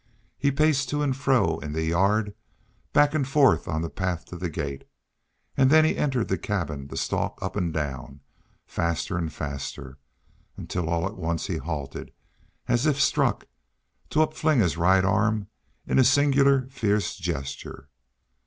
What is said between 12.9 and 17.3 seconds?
struck, to upfling his right arm in a singular fierce